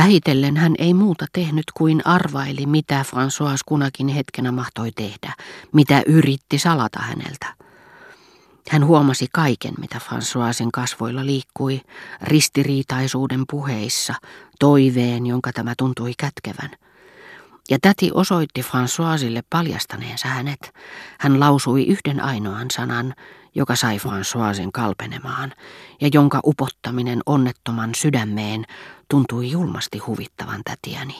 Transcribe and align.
Vähitellen 0.00 0.56
hän 0.56 0.74
ei 0.78 0.94
muuta 0.94 1.26
tehnyt 1.32 1.64
kuin 1.74 2.06
arvaili, 2.06 2.66
mitä 2.66 3.04
François 3.08 3.60
kunakin 3.66 4.08
hetkenä 4.08 4.52
mahtoi 4.52 4.92
tehdä, 4.92 5.34
mitä 5.72 6.02
yritti 6.06 6.58
salata 6.58 7.00
häneltä. 7.02 7.54
Hän 8.68 8.86
huomasi 8.86 9.26
kaiken, 9.32 9.74
mitä 9.80 9.98
Françoisin 9.98 10.68
kasvoilla 10.72 11.26
liikkui, 11.26 11.80
ristiriitaisuuden 12.22 13.44
puheissa, 13.50 14.14
toiveen, 14.58 15.26
jonka 15.26 15.52
tämä 15.52 15.74
tuntui 15.78 16.12
kätkevän. 16.18 16.70
Ja 17.70 17.78
täti 17.82 18.10
osoitti 18.14 18.62
Françoisille 18.62 19.42
paljastaneensa 19.50 20.28
hänet. 20.28 20.74
Hän 21.20 21.40
lausui 21.40 21.86
yhden 21.86 22.20
ainoan 22.24 22.70
sanan, 22.70 23.14
joka 23.54 23.76
sai 23.76 23.98
Françoisin 23.98 24.70
kalpenemaan, 24.72 25.52
ja 26.00 26.08
jonka 26.14 26.40
upottaminen 26.44 27.20
onnettoman 27.26 27.94
sydämeen 27.94 28.64
tuntui 29.10 29.50
julmasti 29.50 29.98
huvittavan 29.98 30.60
tätiäni. 30.64 31.14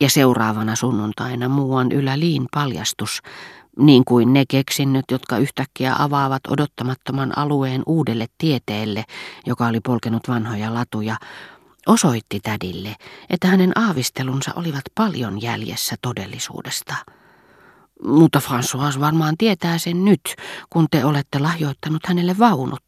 Ja 0.00 0.10
seuraavana 0.10 0.76
sunnuntaina 0.76 1.48
muuan 1.48 1.92
yläliin 1.92 2.46
paljastus, 2.54 3.22
niin 3.78 4.04
kuin 4.04 4.32
ne 4.32 4.44
keksinnöt, 4.48 5.04
jotka 5.10 5.38
yhtäkkiä 5.38 5.94
avaavat 5.98 6.42
odottamattoman 6.48 7.38
alueen 7.38 7.82
uudelle 7.86 8.26
tieteelle, 8.38 9.04
joka 9.46 9.66
oli 9.66 9.80
polkenut 9.80 10.28
vanhoja 10.28 10.74
latuja, 10.74 11.16
osoitti 11.86 12.40
tädille, 12.40 12.96
että 13.30 13.48
hänen 13.48 13.78
aavistelunsa 13.78 14.52
olivat 14.56 14.84
paljon 14.94 15.42
jäljessä 15.42 15.96
todellisuudesta. 16.02 16.94
Mutta 18.04 18.40
François 18.46 19.00
varmaan 19.00 19.36
tietää 19.36 19.78
sen 19.78 20.04
nyt, 20.04 20.36
kun 20.70 20.86
te 20.90 21.04
olette 21.04 21.38
lahjoittanut 21.38 22.06
hänelle 22.06 22.38
vaunut. 22.38 22.82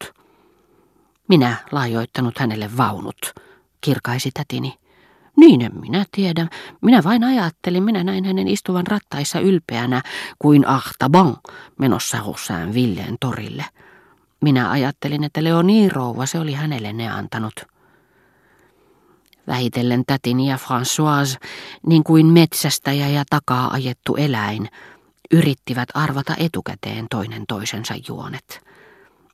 Minä 1.27 1.55
lahjoittanut 1.71 2.39
hänelle 2.39 2.77
vaunut, 2.77 3.33
kirkaisi 3.81 4.31
tätini. 4.33 4.73
Niin 5.37 5.61
en 5.61 5.79
minä 5.79 6.05
tiedä. 6.11 6.47
Minä 6.81 7.03
vain 7.03 7.23
ajattelin, 7.23 7.83
minä 7.83 8.03
näin 8.03 8.25
hänen 8.25 8.47
istuvan 8.47 8.87
rattaissa 8.87 9.39
ylpeänä 9.39 10.01
kuin 10.39 10.67
Ahtaban 10.67 11.37
menossa 11.79 12.19
Rossään 12.25 12.73
Villeen 12.73 13.15
torille. 13.19 13.65
Minä 14.41 14.69
ajattelin, 14.71 15.23
että 15.23 15.43
Leonie 15.43 15.89
rouva 15.89 16.25
se 16.25 16.39
oli 16.39 16.53
hänelle 16.53 16.93
ne 16.93 17.09
antanut. 17.09 17.65
Vähitellen 19.49 20.03
tätini 20.07 20.49
ja 20.49 20.57
Françoise, 20.57 21.47
niin 21.87 22.03
kuin 22.03 22.25
metsästäjä 22.25 23.07
ja 23.07 23.23
takaa 23.29 23.73
ajettu 23.73 24.15
eläin, 24.15 24.69
yrittivät 25.31 25.89
arvata 25.93 26.35
etukäteen 26.37 27.05
toinen 27.09 27.43
toisensa 27.47 27.93
juonet. 28.07 28.61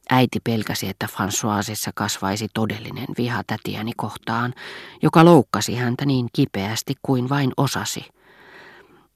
Äiti 0.10 0.40
pelkäsi, 0.44 0.90
että 0.90 1.08
Françoisissa 1.12 1.92
kasvaisi 1.96 2.48
todellinen 2.54 3.08
viha 3.18 3.44
tätiäni 3.48 3.92
kohtaan, 3.98 4.54
joka 5.02 5.26
loukkasi 5.26 5.76
häntä 5.76 6.06
niin 6.06 6.28
kipeästi 6.34 6.94
kuin 7.02 7.30
vain 7.30 7.52
osasi. 7.58 8.06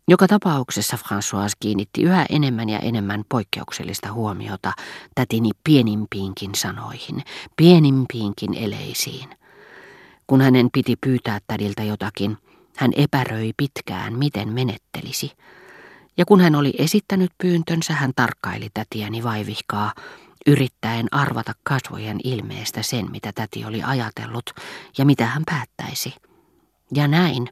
Joka 0.08 0.28
tapauksessa 0.28 0.98
François 0.98 1.52
kiinnitti 1.60 2.02
yhä 2.02 2.26
enemmän 2.30 2.70
ja 2.70 2.80
enemmän 2.80 3.24
poikkeuksellista 3.30 4.14
huomiota 4.14 4.74
tätini 5.16 5.50
pienimpiinkin 5.64 6.56
sanoihin, 6.56 7.24
pienimpiinkin 7.56 8.54
eleisiin. 8.54 9.39
Kun 10.30 10.42
hänen 10.42 10.70
piti 10.74 10.96
pyytää 10.96 11.40
tädiltä 11.48 11.84
jotakin, 11.84 12.38
hän 12.78 12.92
epäröi 12.96 13.52
pitkään, 13.58 14.14
miten 14.14 14.54
menettelisi. 14.54 15.32
Ja 16.18 16.26
kun 16.26 16.42
hän 16.42 16.56
oli 16.56 16.74
esittänyt 16.78 17.32
pyyntönsä, 17.38 17.94
hän 17.94 18.12
tarkkaili 18.16 18.70
tätiäni 18.74 19.24
vaivihkaa, 19.24 19.94
yrittäen 20.48 21.08
arvata 21.12 21.54
kasvojen 21.64 22.20
ilmeestä 22.24 22.84
sen, 22.84 23.12
mitä 23.12 23.32
täti 23.36 23.66
oli 23.66 23.84
ajatellut 23.84 24.50
ja 24.98 25.06
mitä 25.06 25.26
hän 25.26 25.44
päättäisi. 25.46 26.14
Ja 26.94 27.08
näin, 27.08 27.50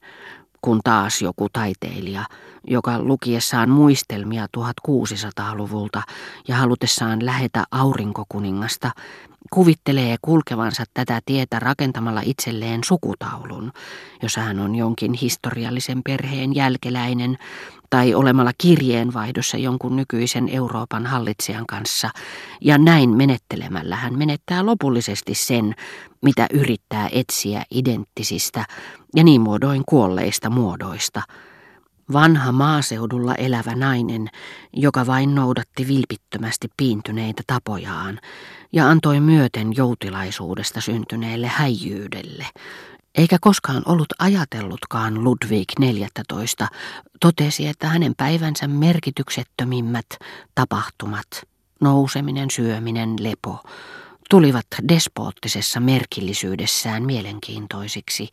kun 0.62 0.80
taas 0.84 1.22
joku 1.22 1.48
taiteilija, 1.54 2.26
joka 2.68 3.00
lukiessaan 3.02 3.70
muistelmia 3.70 4.48
1600-luvulta 4.58 6.02
ja 6.48 6.56
halutessaan 6.56 7.26
lähetä 7.26 7.64
aurinkokuningasta, 7.72 8.92
kuvittelee 9.54 10.16
kulkevansa 10.22 10.84
tätä 10.94 11.22
tietä 11.26 11.60
rakentamalla 11.60 12.22
itselleen 12.26 12.82
sukutaulun, 12.86 13.72
jossa 14.24 14.42
hän 14.42 14.60
on 14.60 14.76
jonkin 14.76 15.14
historiallisen 15.14 16.02
perheen 16.04 16.56
jälkeläinen 16.56 17.38
tai 17.90 18.14
olemalla 18.14 18.52
kirjeenvaihdossa 18.58 19.58
jonkun 19.58 19.96
nykyisen 19.96 20.50
Euroopan 20.50 21.06
hallitsijan 21.06 21.66
kanssa, 21.66 22.10
ja 22.62 22.78
näin 22.78 23.10
menettelemällä 23.10 23.96
hän 23.96 24.18
menettää 24.18 24.66
lopullisesti 24.66 25.36
sen, 25.36 25.76
mitä 26.22 26.48
yrittää 26.54 27.10
etsiä 27.12 27.64
identtisistä 27.72 28.66
ja 29.16 29.24
niin 29.24 29.42
muodoin 29.42 29.84
kuolleista 29.86 30.50
muodoista– 30.50 31.22
Vanha 32.14 32.52
maaseudulla 32.52 33.36
elävä 33.36 33.76
nainen, 33.76 34.30
joka 34.74 35.06
vain 35.08 35.36
noudatti 35.36 35.88
vilpittömästi 35.88 36.68
piintyneitä 36.78 37.44
tapojaan 37.48 38.20
ja 38.74 38.90
antoi 38.90 39.20
myöten 39.20 39.76
joutilaisuudesta 39.76 40.82
syntyneelle 40.82 41.48
häijyydelle, 41.48 42.46
eikä 43.16 43.38
koskaan 43.42 43.84
ollut 43.86 44.14
ajatellutkaan 44.20 45.24
Ludwig 45.24 45.72
14, 45.80 46.68
totesi, 47.20 47.68
että 47.68 47.88
hänen 47.88 48.14
päivänsä 48.18 48.68
merkityksettömimmät 48.68 50.06
tapahtumat, 50.56 51.28
nouseminen, 51.82 52.52
syöminen, 52.52 53.16
lepo, 53.20 53.60
tulivat 54.30 54.68
despoottisessa 54.90 55.80
merkillisyydessään 55.80 57.04
mielenkiintoisiksi, 57.04 58.30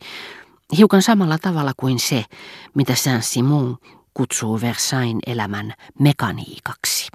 hiukan 0.77 1.01
samalla 1.01 1.37
tavalla 1.37 1.71
kuin 1.77 1.99
se, 1.99 2.23
mitä 2.73 2.95
Saint-Simon 2.95 3.77
kutsuu 4.13 4.61
Versailles 4.61 5.19
elämän 5.27 5.73
mekaniikaksi. 5.99 7.07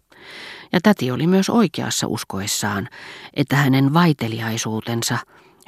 Ja 0.73 0.81
täti 0.83 1.11
oli 1.11 1.27
myös 1.27 1.51
oikeassa 1.51 2.07
uskoessaan, 2.07 2.89
että 3.35 3.57
hänen 3.57 3.95
vaiteliaisuutensa, 3.95 5.19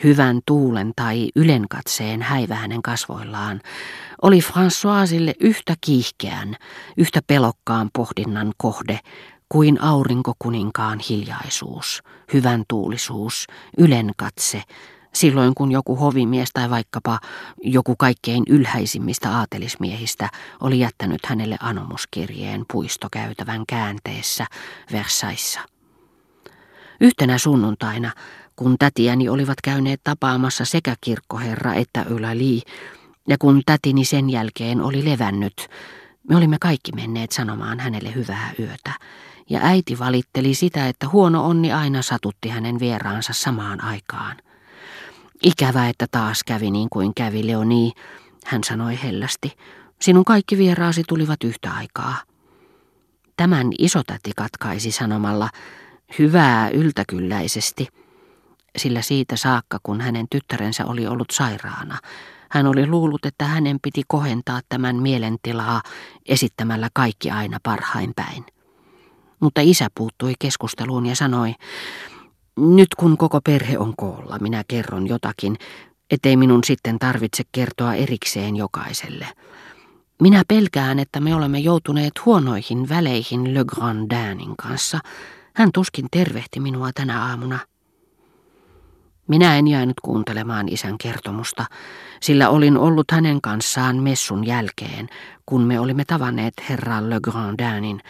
hyvän 0.04 0.40
tuulen 0.46 0.92
tai 0.96 1.28
ylenkatseen 1.36 2.22
häivä 2.22 2.54
hänen 2.54 2.82
kasvoillaan, 2.82 3.60
oli 4.22 4.40
Françoisille 4.40 5.34
yhtä 5.40 5.74
kiihkeän, 5.80 6.56
yhtä 6.96 7.20
pelokkaan 7.26 7.90
pohdinnan 7.92 8.52
kohde 8.56 9.00
kuin 9.48 9.82
aurinkokuninkaan 9.82 10.98
hiljaisuus, 11.08 12.02
hyvän 12.32 12.64
tuulisuus, 12.68 13.46
ylenkatse, 13.78 14.62
silloin 15.14 15.54
kun 15.54 15.72
joku 15.72 15.96
hovimies 15.96 16.48
tai 16.52 16.70
vaikkapa 16.70 17.18
joku 17.62 17.96
kaikkein 17.96 18.44
ylhäisimmistä 18.48 19.30
aatelismiehistä 19.30 20.28
oli 20.60 20.78
jättänyt 20.78 21.26
hänelle 21.26 21.56
anomuskirjeen 21.60 22.64
puistokäytävän 22.72 23.64
käänteessä 23.68 24.46
Versaissa. 24.92 25.60
Yhtenä 27.00 27.38
sunnuntaina, 27.38 28.12
kun 28.56 28.76
tätiäni 28.78 29.28
olivat 29.28 29.58
käyneet 29.64 30.00
tapaamassa 30.04 30.64
sekä 30.64 30.94
kirkkoherra 31.00 31.74
että 31.74 32.04
Yläli, 32.10 32.62
ja 33.28 33.36
kun 33.38 33.62
tätini 33.66 34.04
sen 34.04 34.30
jälkeen 34.30 34.80
oli 34.80 35.04
levännyt, 35.04 35.68
me 36.28 36.36
olimme 36.36 36.56
kaikki 36.60 36.92
menneet 36.92 37.32
sanomaan 37.32 37.80
hänelle 37.80 38.14
hyvää 38.14 38.52
yötä, 38.58 38.92
ja 39.50 39.60
äiti 39.62 39.98
valitteli 39.98 40.54
sitä, 40.54 40.88
että 40.88 41.08
huono 41.08 41.46
onni 41.46 41.72
aina 41.72 42.02
satutti 42.02 42.48
hänen 42.48 42.78
vieraansa 42.78 43.32
samaan 43.32 43.84
aikaan. 43.84 44.36
Ikävä, 45.42 45.88
että 45.88 46.06
taas 46.10 46.44
kävi 46.44 46.70
niin 46.70 46.88
kuin 46.90 47.14
kävi 47.14 47.46
Leoni, 47.46 47.92
hän 48.46 48.64
sanoi 48.64 48.98
hellästi. 49.02 49.52
Sinun 50.00 50.24
kaikki 50.24 50.58
vieraasi 50.58 51.02
tulivat 51.08 51.44
yhtä 51.44 51.72
aikaa. 51.72 52.16
Tämän 53.36 53.66
isotäti 53.78 54.30
katkaisi 54.36 54.90
sanomalla 54.90 55.48
hyvää 56.18 56.68
yltäkylläisesti, 56.68 57.88
sillä 58.78 59.02
siitä 59.02 59.36
saakka, 59.36 59.78
kun 59.82 60.00
hänen 60.00 60.26
tyttärensä 60.30 60.86
oli 60.86 61.06
ollut 61.06 61.30
sairaana, 61.32 61.98
hän 62.50 62.66
oli 62.66 62.86
luullut, 62.86 63.26
että 63.26 63.44
hänen 63.44 63.78
piti 63.82 64.02
kohentaa 64.08 64.60
tämän 64.68 64.96
mielentilaa 64.96 65.82
esittämällä 66.26 66.88
kaikki 66.94 67.30
aina 67.30 67.58
parhain 67.62 68.12
päin. 68.16 68.44
Mutta 69.40 69.60
isä 69.64 69.88
puuttui 69.94 70.32
keskusteluun 70.38 71.06
ja 71.06 71.16
sanoi, 71.16 71.54
nyt 72.56 72.94
kun 72.94 73.16
koko 73.16 73.40
perhe 73.40 73.78
on 73.78 73.94
koolla, 73.96 74.38
minä 74.38 74.64
kerron 74.68 75.08
jotakin, 75.08 75.56
ettei 76.10 76.36
minun 76.36 76.64
sitten 76.64 76.98
tarvitse 76.98 77.42
kertoa 77.52 77.94
erikseen 77.94 78.56
jokaiselle. 78.56 79.28
Minä 80.22 80.42
pelkään, 80.48 80.98
että 80.98 81.20
me 81.20 81.34
olemme 81.34 81.58
joutuneet 81.58 82.12
huonoihin 82.26 82.88
väleihin 82.88 83.54
Le 83.54 83.64
Grandinin 83.64 84.56
kanssa. 84.56 84.98
Hän 85.54 85.70
tuskin 85.74 86.06
tervehti 86.10 86.60
minua 86.60 86.90
tänä 86.94 87.24
aamuna. 87.24 87.58
Minä 89.28 89.56
en 89.56 89.68
jäänyt 89.68 90.00
kuuntelemaan 90.02 90.68
isän 90.68 90.98
kertomusta, 90.98 91.64
sillä 92.20 92.48
olin 92.48 92.78
ollut 92.78 93.10
hänen 93.10 93.40
kanssaan 93.40 93.96
messun 93.96 94.46
jälkeen, 94.46 95.08
kun 95.46 95.62
me 95.62 95.80
olimme 95.80 96.04
tavanneet 96.04 96.54
herra 96.68 97.10
Le 97.10 97.20
Grandinin, 97.22 98.00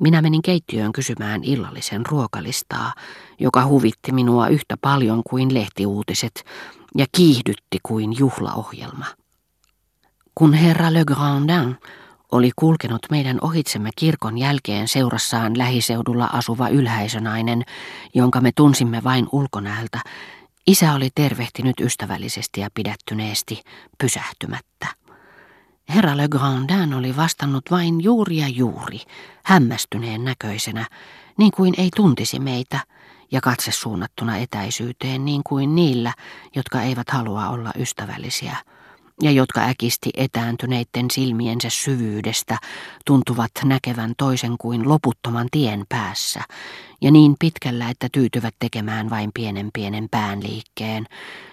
minä 0.00 0.22
menin 0.22 0.42
keittiöön 0.42 0.92
kysymään 0.92 1.44
illallisen 1.44 2.06
ruokalistaa, 2.06 2.92
joka 3.38 3.66
huvitti 3.66 4.12
minua 4.12 4.48
yhtä 4.48 4.76
paljon 4.76 5.22
kuin 5.30 5.54
lehtiuutiset, 5.54 6.44
ja 6.96 7.06
kiihdytti 7.12 7.78
kuin 7.82 8.18
juhlaohjelma. 8.18 9.06
Kun 10.34 10.54
herra 10.54 10.92
Le 10.92 11.04
Grandin 11.04 11.76
oli 12.32 12.50
kulkenut 12.56 13.06
meidän 13.10 13.38
ohitsemme 13.40 13.90
kirkon 13.96 14.38
jälkeen 14.38 14.88
seurassaan 14.88 15.58
lähiseudulla 15.58 16.24
asuva 16.32 16.68
ylhäisönainen, 16.68 17.62
jonka 18.14 18.40
me 18.40 18.52
tunsimme 18.56 19.04
vain 19.04 19.26
ulkonäöltä, 19.32 20.00
isä 20.66 20.92
oli 20.92 21.08
tervehtinyt 21.14 21.80
ystävällisesti 21.80 22.60
ja 22.60 22.68
pidättyneesti, 22.74 23.62
pysähtymättä. 23.98 25.05
Herra 25.96 26.16
Le 26.16 26.28
Grandin 26.28 26.94
oli 26.94 27.16
vastannut 27.16 27.70
vain 27.70 28.00
juuri 28.00 28.36
ja 28.36 28.48
juuri, 28.48 29.00
hämmästyneen 29.44 30.24
näköisenä, 30.24 30.86
niin 31.38 31.50
kuin 31.50 31.74
ei 31.78 31.88
tuntisi 31.96 32.38
meitä, 32.38 32.80
ja 33.32 33.40
katse 33.40 33.72
suunnattuna 33.72 34.36
etäisyyteen 34.36 35.24
niin 35.24 35.40
kuin 35.46 35.74
niillä, 35.74 36.12
jotka 36.56 36.82
eivät 36.82 37.10
halua 37.10 37.48
olla 37.48 37.72
ystävällisiä 37.78 38.56
ja 39.22 39.30
jotka 39.30 39.60
äkisti 39.60 40.10
etääntyneiden 40.16 41.10
silmiensä 41.12 41.70
syvyydestä 41.70 42.58
tuntuvat 43.04 43.50
näkevän 43.64 44.14
toisen 44.18 44.54
kuin 44.58 44.88
loputtoman 44.88 45.48
tien 45.50 45.84
päässä, 45.88 46.40
ja 47.00 47.10
niin 47.10 47.34
pitkällä, 47.38 47.90
että 47.90 48.08
tyytyvät 48.12 48.54
tekemään 48.58 49.10
vain 49.10 49.30
pienen 49.34 49.70
pienen 49.74 50.08
päänliikkeen, 50.10 51.06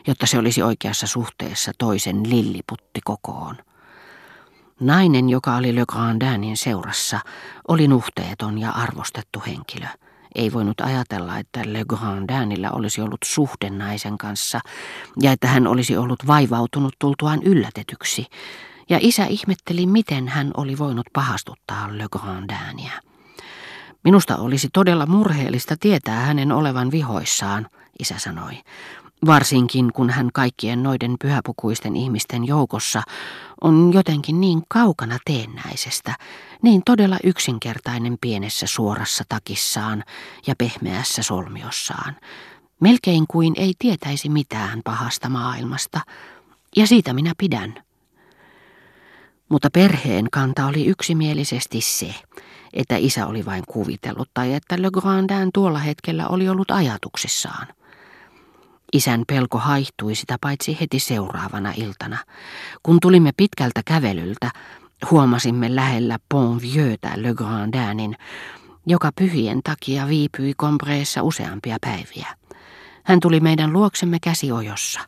jotta 0.08 0.26
se 0.26 0.38
olisi 0.38 0.62
oikeassa 0.62 1.08
suhteessa 1.08 1.72
toisen 1.78 2.30
lilliputti 2.30 3.02
kokoon. 3.04 3.56
Nainen, 4.84 5.30
joka 5.30 5.56
oli 5.56 5.76
Le 5.76 5.84
Grandinin 5.88 6.58
seurassa, 6.58 7.20
oli 7.68 7.88
nuhteeton 7.88 8.58
ja 8.58 8.72
arvostettu 8.72 9.44
henkilö. 9.48 9.86
Ei 10.36 10.54
voinut 10.54 10.82
ajatella, 10.82 11.38
että 11.38 11.62
Le 11.66 11.86
Grandinillä 11.88 12.72
olisi 12.72 13.02
ollut 13.02 13.22
suhde 13.26 13.70
naisen 13.70 14.18
kanssa 14.18 14.60
ja 15.22 15.32
että 15.32 15.48
hän 15.48 15.68
olisi 15.68 15.98
ollut 15.98 16.28
vaivautunut 16.28 16.96
tultuaan 17.00 17.44
yllätetyksi. 17.44 18.26
Ja 18.90 18.98
isä 19.02 19.26
ihmetteli, 19.26 19.86
miten 19.86 20.28
hän 20.28 20.52
oli 20.58 20.78
voinut 20.78 21.06
pahastuttaa 21.14 21.98
Le 21.98 22.06
Grandinia. 22.12 22.92
Minusta 24.04 24.38
olisi 24.38 24.70
todella 24.74 25.06
murheellista 25.06 25.76
tietää 25.80 26.20
hänen 26.20 26.52
olevan 26.52 26.92
vihoissaan, 26.92 27.68
isä 28.00 28.16
sanoi 28.18 28.54
varsinkin 29.26 29.94
kun 29.94 30.10
hän 30.10 30.30
kaikkien 30.34 30.84
noiden 30.84 31.16
pyhäpukuisten 31.22 31.96
ihmisten 31.96 32.48
joukossa 32.48 33.02
on 33.62 33.92
jotenkin 33.94 34.42
niin 34.42 34.62
kaukana 34.70 35.18
teennäisestä, 35.26 36.16
niin 36.62 36.82
todella 36.86 37.18
yksinkertainen 37.24 38.18
pienessä 38.22 38.68
suorassa 38.68 39.24
takissaan 39.30 40.04
ja 40.48 40.56
pehmeässä 40.58 41.24
solmiossaan, 41.24 42.16
melkein 42.80 43.26
kuin 43.28 43.54
ei 43.58 43.74
tietäisi 43.80 44.30
mitään 44.30 44.82
pahasta 44.84 45.30
maailmasta, 45.30 46.00
ja 46.76 46.88
siitä 46.88 47.14
minä 47.14 47.34
pidän. 47.38 47.84
Mutta 49.50 49.70
perheen 49.70 50.28
kanta 50.32 50.66
oli 50.66 50.86
yksimielisesti 50.86 51.82
se, 51.82 52.16
että 52.74 52.96
isä 52.98 53.28
oli 53.28 53.46
vain 53.46 53.64
kuvitellut 53.68 54.30
tai 54.34 54.54
että 54.54 54.82
Le 54.82 54.90
Grandin 54.92 55.50
tuolla 55.54 55.80
hetkellä 55.80 56.28
oli 56.28 56.50
ollut 56.50 56.72
ajatuksissaan. 56.72 57.68
Isän 58.94 59.24
pelko 59.28 59.58
haihtui 59.58 60.16
sitä 60.16 60.38
paitsi 60.42 60.78
heti 60.82 61.00
seuraavana 61.00 61.74
iltana. 61.78 62.18
Kun 62.84 63.00
tulimme 63.00 63.32
pitkältä 63.38 63.82
kävelyltä, 63.86 64.52
huomasimme 65.12 65.76
lähellä 65.76 66.18
Pont 66.30 66.62
Vieuxtä 66.62 67.12
Le 67.16 67.34
Grandinin, 67.34 68.18
joka 68.86 69.12
pyhien 69.16 69.60
takia 69.64 70.08
viipyi 70.08 70.54
Combreessa 70.54 71.24
useampia 71.24 71.78
päiviä. 71.82 72.28
Hän 73.04 73.20
tuli 73.20 73.40
meidän 73.40 73.74
luoksemme 73.74 74.18
käsiojossa. 74.22 75.00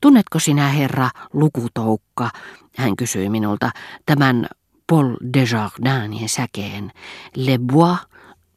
Tunnetko 0.00 0.38
sinä, 0.38 0.68
herra, 0.68 1.10
lukutoukka, 1.32 2.30
hän 2.76 2.96
kysyi 2.96 3.28
minulta, 3.28 3.70
tämän 4.06 4.48
Paul 4.86 5.16
Desjardinsin 5.34 6.28
säkeen. 6.28 6.92
Les 7.36 7.58
bois 7.60 7.98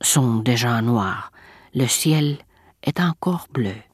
sont 0.04 0.50
déjà 0.50 0.82
noirs, 0.82 1.32
le 1.74 1.88
ciel 1.88 2.38
est 2.88 3.00
encore 3.00 3.40
bleu. 3.54 3.91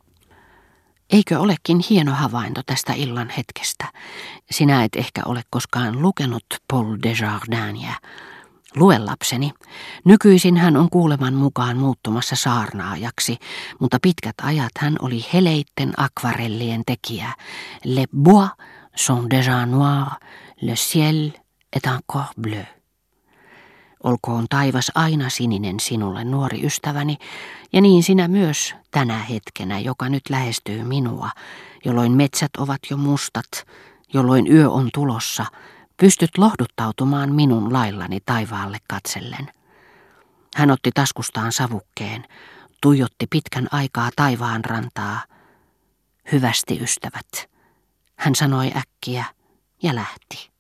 Eikö 1.12 1.40
olekin 1.40 1.80
hieno 1.90 2.12
havainto 2.14 2.62
tästä 2.66 2.94
illan 2.94 3.30
hetkestä? 3.30 3.86
Sinä 4.52 4.84
et 4.84 4.96
ehkä 4.96 5.22
ole 5.26 5.42
koskaan 5.50 6.02
lukenut 6.02 6.46
Paul 6.68 6.98
Desjardinia. 7.04 7.94
Lue 8.76 9.00
lapseni. 9.00 9.52
Nykyisin 10.06 10.58
hän 10.58 10.78
on 10.78 10.90
kuuleman 10.90 11.34
mukaan 11.34 11.78
muuttumassa 11.78 12.36
saarnaajaksi, 12.36 13.38
mutta 13.80 13.98
pitkät 14.02 14.36
ajat 14.42 14.72
hän 14.78 14.96
oli 15.02 15.26
heleitten 15.34 15.94
akvarellien 15.98 16.82
tekijä. 16.86 17.34
Le 17.84 18.06
bois 18.18 18.50
sont 18.96 19.34
déjà 19.34 19.66
noirs, 19.66 20.12
le 20.62 20.74
ciel 20.74 21.32
est 21.76 21.88
encore 21.88 22.26
bleu. 22.42 22.77
Olkoon 24.08 24.46
taivas 24.50 24.92
aina 24.96 25.30
sininen 25.30 25.80
sinulle, 25.80 26.24
nuori 26.24 26.66
ystäväni, 26.66 27.18
ja 27.74 27.82
niin 27.82 28.04
sinä 28.04 28.28
myös 28.28 28.76
tänä 28.92 29.18
hetkenä, 29.18 29.80
joka 29.80 30.10
nyt 30.10 30.30
lähestyy 30.30 30.84
minua, 30.84 31.30
jolloin 31.86 32.12
metsät 32.12 32.52
ovat 32.58 32.80
jo 32.90 32.98
mustat, 32.98 33.68
jolloin 34.14 34.52
yö 34.52 34.70
on 34.70 34.90
tulossa, 34.94 35.46
pystyt 35.98 36.38
lohduttautumaan 36.38 37.36
minun 37.36 37.74
laillani 37.74 38.20
taivaalle 38.26 38.78
katsellen. 38.90 39.52
Hän 40.56 40.72
otti 40.72 40.92
taskustaan 40.94 41.52
savukkeen, 41.52 42.26
tuijotti 42.82 43.28
pitkän 43.30 43.68
aikaa 43.72 44.10
taivaan 44.16 44.66
rantaa. 44.66 45.22
Hyvästi 46.32 46.80
ystävät, 46.82 47.50
hän 48.16 48.36
sanoi 48.36 48.72
äkkiä 48.76 49.26
ja 49.84 49.96
lähti. 49.96 50.57